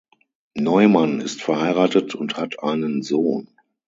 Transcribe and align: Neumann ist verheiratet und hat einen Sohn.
Neumann 0.55 1.21
ist 1.21 1.43
verheiratet 1.43 2.15
und 2.15 2.35
hat 2.35 2.63
einen 2.63 3.03
Sohn. 3.03 3.55